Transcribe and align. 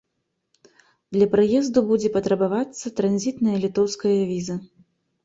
Для 1.15 1.27
праезду 1.33 1.83
будзе 1.89 2.09
патрабавацца 2.15 2.93
транзітная 3.01 3.57
літоўская 3.67 4.15
віза. 4.31 4.57